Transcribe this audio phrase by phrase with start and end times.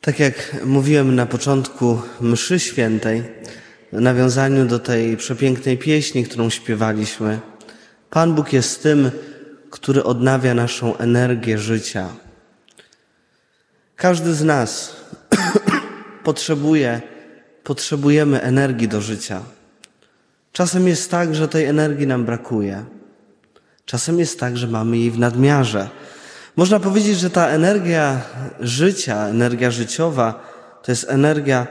[0.00, 3.22] Tak jak mówiłem na początku mszy świętej,
[3.92, 7.40] w nawiązaniu do tej przepięknej pieśni, którą śpiewaliśmy,
[8.10, 9.10] Pan Bóg jest tym,
[9.70, 12.08] który odnawia naszą energię życia.
[13.96, 14.96] Każdy z nas
[16.24, 17.02] potrzebuje,
[17.64, 19.42] potrzebujemy energii do życia.
[20.52, 22.84] Czasem jest tak, że tej energii nam brakuje.
[23.84, 25.88] Czasem jest tak, że mamy jej w nadmiarze.
[26.56, 28.20] Można powiedzieć, że ta energia
[28.60, 30.50] życia, energia życiowa,
[30.82, 31.66] to jest energia,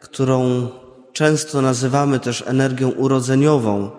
[0.00, 0.68] którą
[1.12, 3.90] często nazywamy też energią urodzeniową.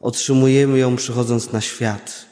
[0.00, 2.26] Otrzymujemy ją przychodząc na świat.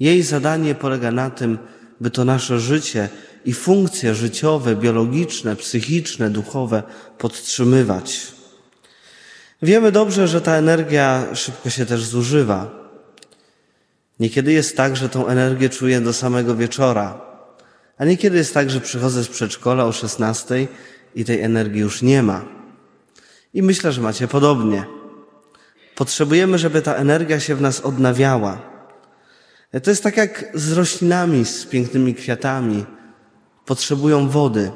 [0.00, 1.58] Jej zadanie polega na tym,
[2.00, 3.08] by to nasze życie
[3.44, 6.82] i funkcje życiowe, biologiczne, psychiczne, duchowe
[7.18, 8.26] podtrzymywać.
[9.62, 12.79] Wiemy dobrze, że ta energia szybko się też zużywa.
[14.20, 17.20] Niekiedy jest tak, że tą energię czuję do samego wieczora,
[17.98, 20.68] a niekiedy jest tak, że przychodzę z przedszkola o 16
[21.14, 22.44] i tej energii już nie ma.
[23.54, 24.84] I myślę, że macie podobnie.
[25.94, 28.62] Potrzebujemy, żeby ta energia się w nas odnawiała.
[29.82, 32.84] To jest tak jak z roślinami, z pięknymi kwiatami.
[33.66, 34.70] Potrzebują wody.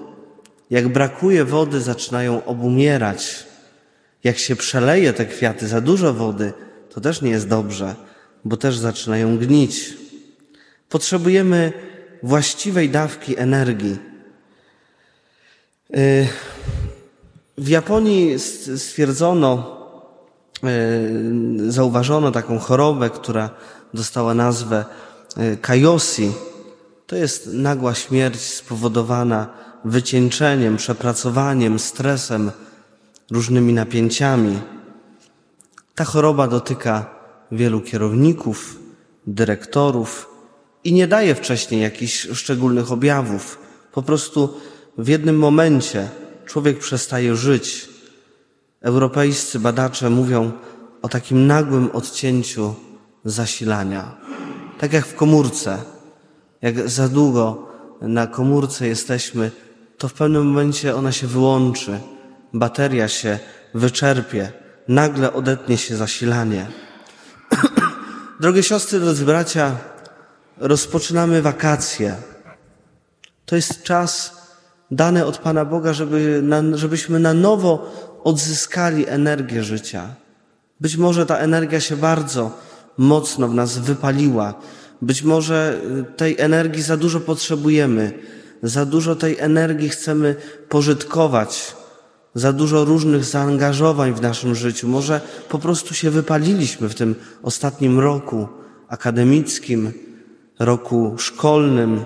[0.70, 3.47] Jak brakuje wody, zaczynają obumierać.
[4.24, 6.52] Jak się przeleje te kwiaty za dużo wody,
[6.94, 7.94] to też nie jest dobrze
[8.45, 9.95] bo też zaczynają gnić.
[10.89, 11.73] Potrzebujemy
[12.23, 13.98] właściwej dawki energii.
[15.97, 16.28] Y,
[17.59, 18.39] w Japonii
[18.77, 19.77] stwierdzono,
[20.65, 23.50] y, zauważono taką chorobę, która
[23.95, 24.84] dostała nazwę
[25.39, 26.33] y, kajosi.
[27.06, 29.48] To jest nagła śmierć spowodowana
[29.84, 32.50] wycieńczeniem, przepracowaniem, stresem,
[33.31, 34.59] różnymi napięciami.
[35.95, 37.13] Ta choroba dotyka
[37.56, 38.78] wielu kierowników,
[39.27, 40.28] dyrektorów
[40.84, 43.58] i nie daje wcześniej jakichś szczególnych objawów.
[43.92, 44.60] Po prostu
[44.98, 46.08] w jednym momencie
[46.47, 47.88] człowiek przestaje żyć.
[48.80, 50.52] Europejscy badacze mówią
[51.02, 52.75] o takim nagłym odcięciu
[53.25, 54.16] zasilania.
[54.78, 55.78] Tak jak w komórce.
[56.62, 57.69] Jak za długo
[58.00, 59.50] na komórce jesteśmy,
[59.98, 62.00] to w pewnym momencie ona się wyłączy,
[62.53, 63.38] bateria się
[63.75, 64.53] wyczerpie,
[64.88, 66.66] nagle odetnie się zasilanie.
[68.41, 69.77] Drogie siostry, drodzy bracia,
[70.59, 72.17] rozpoczynamy wakacje.
[73.47, 74.37] To jest czas
[74.91, 77.93] dany od Pana Boga, żeby żebyśmy na nowo
[78.25, 80.15] odzyskali energię życia.
[80.81, 82.59] Być może ta energia się bardzo
[82.99, 84.55] mocno w nas wypaliła.
[85.03, 85.81] Być może
[86.16, 88.12] tej energii za dużo potrzebujemy.
[88.62, 90.37] Za dużo tej energii chcemy
[90.69, 91.77] pożytkować
[92.34, 94.89] za dużo różnych zaangażowań w naszym życiu.
[94.89, 98.49] Może po prostu się wypaliliśmy w tym ostatnim roku
[98.89, 99.93] akademickim,
[100.59, 102.05] roku szkolnym,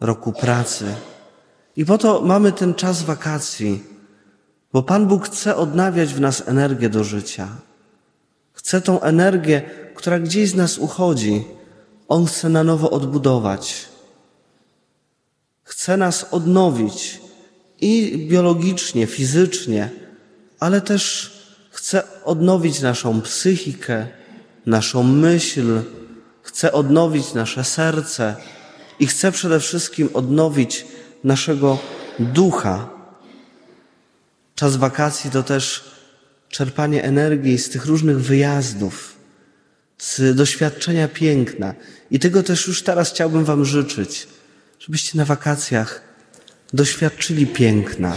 [0.00, 0.94] roku pracy.
[1.76, 3.84] I po to mamy ten czas wakacji,
[4.72, 7.48] bo Pan Bóg chce odnawiać w nas energię do życia.
[8.52, 9.62] Chce tą energię,
[9.94, 11.44] która gdzieś z nas uchodzi,
[12.08, 13.88] On chce na nowo odbudować.
[15.62, 17.23] Chce nas odnowić
[17.84, 19.90] i biologicznie, fizycznie,
[20.60, 21.32] ale też
[21.70, 24.06] chce odnowić naszą psychikę,
[24.66, 25.82] naszą myśl,
[26.42, 28.36] chce odnowić nasze serce
[29.00, 30.86] i chce przede wszystkim odnowić
[31.24, 31.78] naszego
[32.18, 32.88] ducha.
[34.54, 35.84] Czas wakacji to też
[36.48, 39.16] czerpanie energii z tych różnych wyjazdów,
[39.98, 41.74] z doświadczenia piękna.
[42.10, 44.28] I tego też już teraz chciałbym Wam życzyć,
[44.78, 46.13] żebyście na wakacjach
[46.74, 48.12] doświadczyli piękna.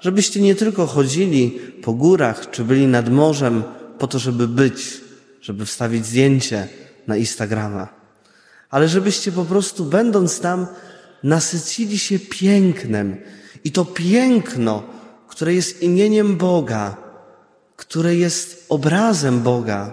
[0.00, 3.62] Żebyście nie tylko chodzili po górach czy byli nad morzem
[3.98, 5.00] po to, żeby być,
[5.40, 6.68] żeby wstawić zdjęcie
[7.06, 7.88] na Instagrama,
[8.70, 10.66] ale żebyście po prostu, będąc tam,
[11.22, 13.16] nasycili się pięknem.
[13.64, 14.82] I to piękno,
[15.28, 16.96] które jest imieniem Boga,
[17.76, 19.92] które jest obrazem Boga,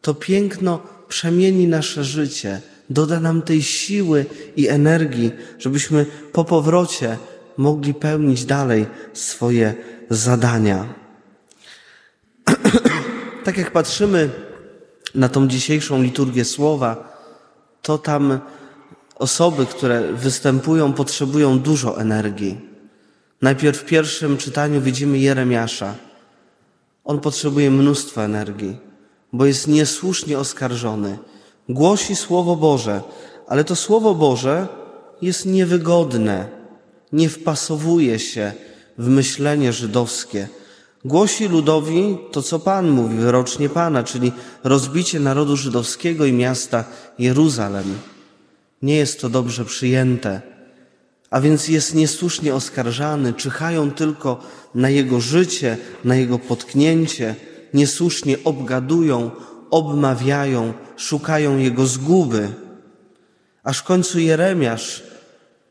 [0.00, 4.26] to piękno przemieni nasze życie doda nam tej siły
[4.56, 7.18] i energii, żebyśmy po powrocie
[7.56, 9.74] mogli pełnić dalej swoje
[10.10, 10.94] zadania.
[13.44, 14.30] tak jak patrzymy
[15.14, 17.18] na tą dzisiejszą liturgię słowa,
[17.82, 18.40] to tam
[19.14, 22.60] osoby, które występują, potrzebują dużo energii.
[23.42, 25.94] Najpierw w pierwszym czytaniu widzimy Jeremiasza.
[27.04, 28.76] On potrzebuje mnóstwa energii,
[29.32, 31.18] bo jest niesłusznie oskarżony
[31.68, 33.00] głosi Słowo Boże,
[33.48, 34.68] ale to Słowo Boże
[35.22, 36.48] jest niewygodne,
[37.12, 38.52] nie wpasowuje się
[38.98, 40.48] w myślenie żydowskie.
[41.04, 44.32] Głosi ludowi to, co Pan mówi, wyrocznie Pana, czyli
[44.64, 46.84] rozbicie narodu żydowskiego i miasta
[47.18, 47.98] Jeruzalem.
[48.82, 50.42] Nie jest to dobrze przyjęte,
[51.30, 54.40] a więc jest niesłusznie oskarżany, czyhają tylko
[54.74, 57.34] na jego życie, na jego potknięcie,
[57.74, 59.30] niesłusznie obgadują,
[59.72, 62.48] obmawiają, szukają jego zguby.
[63.62, 65.02] Aż w końcu Jeremiasz,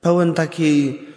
[0.01, 1.07] pełen takiej,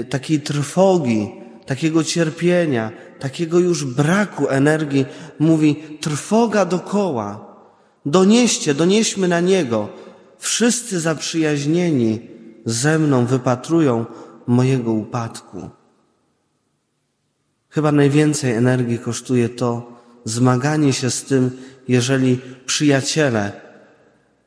[0.00, 1.30] y, takiej trwogi,
[1.66, 5.06] takiego cierpienia, takiego już braku energii,
[5.38, 7.56] mówi: Trwoga dokoła,
[8.06, 9.88] donieście, donieśmy na niego.
[10.38, 12.20] Wszyscy zaprzyjaźnieni
[12.64, 14.06] ze mną wypatrują
[14.46, 15.70] mojego upadku.
[17.68, 21.50] Chyba najwięcej energii kosztuje to zmaganie się z tym,
[21.88, 23.52] jeżeli przyjaciele,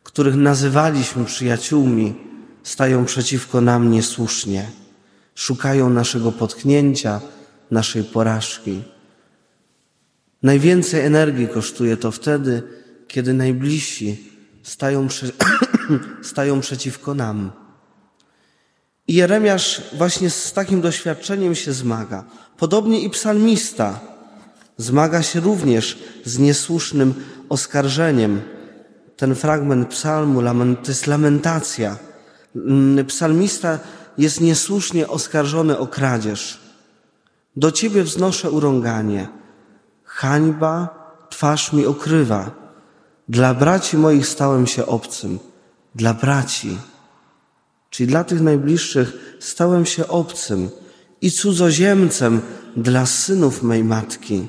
[0.04, 2.16] których nazywaliśmy przyjaciółmi,
[2.64, 4.72] stają przeciwko nam niesłusznie,
[5.36, 7.22] szukają naszego potknięcia,
[7.72, 8.84] naszej porażki.
[10.44, 12.64] Najwięcej energii kosztuje to wtedy,
[13.08, 14.32] kiedy najbliżsi
[14.64, 15.32] stają, przy...
[16.32, 17.52] stają przeciwko nam.
[19.08, 22.24] I Jeremiasz właśnie z takim doświadczeniem się zmaga.
[22.58, 24.00] Podobnie i psalmista
[24.78, 27.14] zmaga się również z niesłusznym
[27.50, 28.42] oskarżeniem.
[29.18, 30.42] Ten fragment psalmu
[30.84, 31.98] to jest lamentacja.
[32.56, 33.80] Mm, psalmista
[34.18, 36.60] jest niesłusznie oskarżony o kradzież.
[37.56, 39.28] Do Ciebie wznoszę urąganie.
[40.04, 40.90] Hańba
[41.30, 42.52] twarz mi okrywa.
[43.30, 45.40] Dla braci moich stałem się obcym.
[45.96, 46.78] Dla braci,
[47.90, 50.70] czyli dla tych najbliższych, stałem się obcym
[51.22, 52.42] i cudzoziemcem
[52.76, 54.48] dla synów mej matki.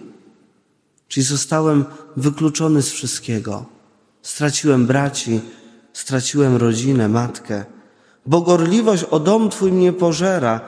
[1.08, 1.84] Czyli zostałem
[2.16, 3.66] wykluczony z wszystkiego.
[4.22, 5.40] Straciłem braci,
[5.92, 7.64] straciłem rodzinę, matkę.
[8.26, 10.60] Bo gorliwość o dom Twój mnie pożera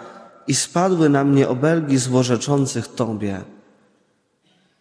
[0.47, 3.41] i spadły na mnie obelgi złorzeczących Tobie.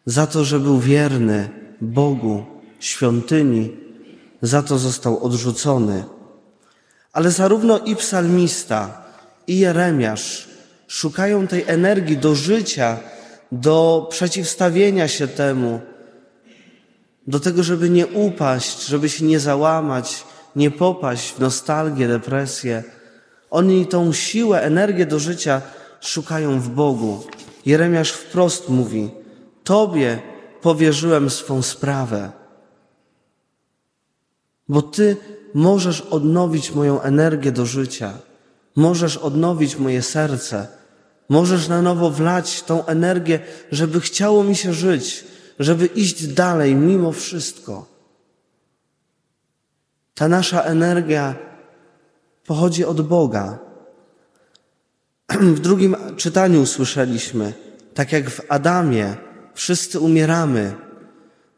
[0.06, 1.50] Za to, że był wierny
[1.82, 2.46] Bogu,
[2.80, 3.78] świątyni,
[4.42, 6.04] za to został odrzucony.
[7.14, 9.02] Ale zarówno i psalmista,
[9.48, 10.48] i Jeremiasz
[10.88, 12.98] szukają tej energii do życia,
[13.52, 15.82] do przeciwstawienia się temu,
[17.28, 20.24] do tego, żeby nie upaść, żeby się nie załamać,
[20.56, 22.84] nie popaść w nostalgię, depresję.
[23.52, 25.62] Oni tą siłę, energię do życia
[26.02, 27.24] szukają w Bogu.
[27.66, 29.10] Jeremiasz wprost mówi:
[29.64, 30.20] Tobie
[30.62, 32.32] powierzyłem swą sprawę,
[34.70, 35.18] bo Ty
[35.54, 38.14] możesz odnowić moją energię do życia,
[38.76, 40.68] możesz odnowić moje serce,
[41.30, 43.40] możesz na nowo wlać tą energię,
[43.72, 45.26] żeby chciało mi się żyć,
[45.60, 47.86] żeby iść dalej mimo wszystko.
[50.16, 51.36] Ta nasza energia
[52.46, 53.60] pochodzi od Boga.
[55.30, 57.54] W drugim czytaniu usłyszeliśmy,
[57.94, 59.16] tak jak w Adamie,
[59.54, 60.74] wszyscy umieramy,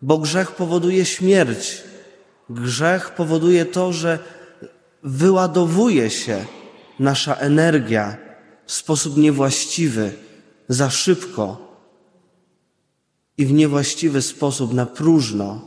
[0.01, 1.83] bo grzech powoduje śmierć.
[2.49, 4.19] Grzech powoduje to, że
[5.03, 6.45] wyładowuje się
[6.99, 8.30] nasza energia
[8.71, 10.11] w sposób niewłaściwy,
[10.69, 11.57] za szybko
[13.37, 15.61] i w niewłaściwy sposób, na próżno.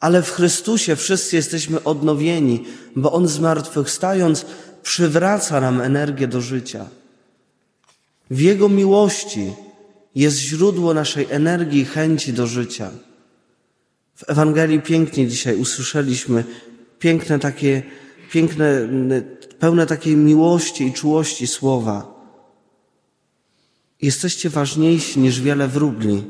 [0.00, 2.64] Ale w Chrystusie wszyscy jesteśmy odnowieni,
[2.96, 4.46] bo On zmartwychwstając
[4.82, 6.86] przywraca nam energię do życia.
[8.30, 9.52] W Jego miłości
[10.14, 12.90] jest źródło naszej energii i chęci do życia.
[14.16, 16.44] W Ewangelii pięknie dzisiaj usłyszeliśmy
[16.98, 17.82] piękne takie,
[18.30, 18.88] piękne,
[19.62, 22.14] pełne takiej miłości i czułości słowa.
[24.02, 26.24] Jesteście ważniejsi niż wiele wróbli.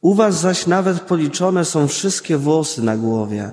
[0.00, 3.52] U was zaś nawet policzone są wszystkie włosy na głowie.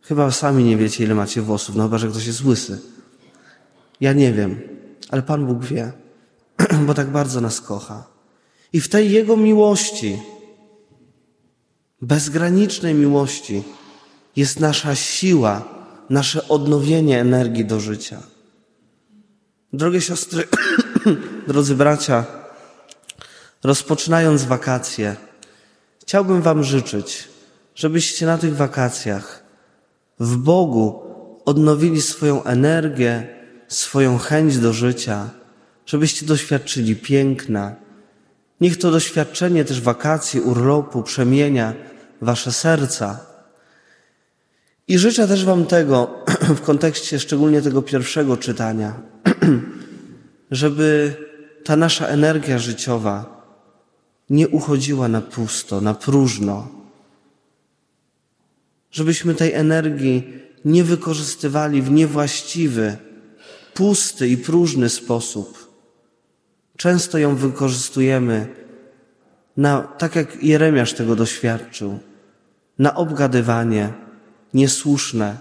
[0.00, 2.80] Chyba sami nie wiecie, ile macie włosów, no chyba, że ktoś jest łysy.
[4.00, 4.60] Ja nie wiem,
[5.10, 5.92] ale Pan Bóg wie,
[6.86, 8.06] bo tak bardzo nas kocha.
[8.72, 10.22] I w tej Jego miłości,
[12.02, 13.62] bezgranicznej miłości,
[14.36, 15.73] jest nasza siła,
[16.10, 18.22] nasze odnowienie energii do życia.
[19.72, 20.48] Drogie siostry,
[21.48, 22.24] drodzy bracia,
[23.64, 25.16] rozpoczynając wakacje,
[26.02, 27.28] chciałbym Wam życzyć,
[27.74, 29.44] żebyście na tych wakacjach
[30.20, 31.02] w Bogu
[31.44, 33.28] odnowili swoją energię,
[33.68, 35.30] swoją chęć do życia,
[35.86, 37.74] żebyście doświadczyli piękna.
[38.60, 41.74] Niech to doświadczenie też wakacji, urlopu przemienia
[42.20, 43.33] Wasze serca.
[44.88, 46.24] I życzę też Wam tego
[46.58, 49.00] w kontekście szczególnie tego pierwszego czytania,
[50.50, 51.16] żeby
[51.64, 53.34] ta nasza energia życiowa
[54.30, 56.68] nie uchodziła na pusto, na próżno.
[58.90, 60.32] Żebyśmy tej energii
[60.64, 62.96] nie wykorzystywali w niewłaściwy,
[63.74, 65.74] pusty i próżny sposób.
[66.76, 68.46] Często ją wykorzystujemy
[69.56, 71.98] na, tak jak Jeremiasz tego doświadczył,
[72.78, 73.92] na obgadywanie
[74.54, 75.36] niesłuszne,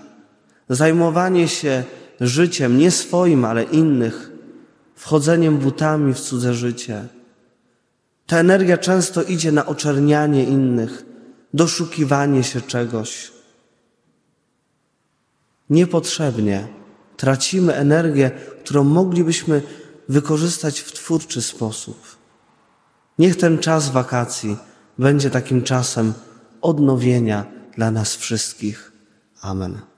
[0.70, 1.84] zajmowanie się
[2.20, 4.32] życiem, nie swoim, ale innych,
[4.96, 7.08] wchodzeniem butami w cudze życie.
[8.28, 11.06] Ta energia często idzie na oczernianie innych,
[11.54, 13.32] doszukiwanie się czegoś.
[15.70, 16.68] Niepotrzebnie
[17.18, 18.32] tracimy energię,
[18.64, 19.62] którą moglibyśmy
[20.10, 22.18] wykorzystać w twórczy sposób.
[23.20, 24.58] Niech ten czas wakacji
[25.00, 26.14] będzie takim czasem
[26.62, 28.93] odnowienia dla nas wszystkich.
[29.44, 29.93] Amen.